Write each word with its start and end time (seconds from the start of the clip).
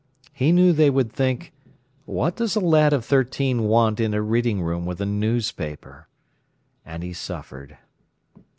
He 0.33 0.51
knew 0.51 0.73
they 0.73 0.89
would 0.89 1.11
think: 1.13 1.53
"What 2.05 2.35
does 2.35 2.55
a 2.55 2.59
lad 2.59 2.91
of 2.91 3.05
thirteen 3.05 3.65
want 3.65 3.99
in 3.99 4.15
a 4.15 4.21
reading 4.23 4.63
room 4.63 4.83
with 4.83 4.99
a 4.99 5.05
newspaper?" 5.05 6.07
and 6.83 7.03
he 7.03 7.13
suffered. 7.13 7.77